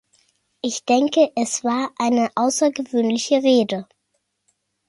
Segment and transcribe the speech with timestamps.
[0.63, 3.85] Ich denke, es war eine außergewöhnliche Rede.